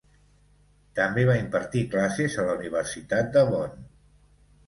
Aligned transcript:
També 0.99 1.25
va 1.31 1.35
impartir 1.41 1.83
classes 1.91 2.37
a 2.43 2.45
la 2.47 2.55
Universitat 2.61 3.29
de 3.37 3.43
Bonn. 3.53 3.87